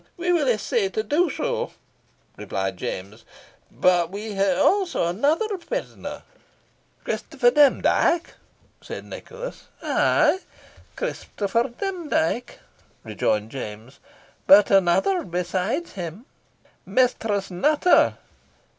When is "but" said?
3.69-4.09, 14.47-14.71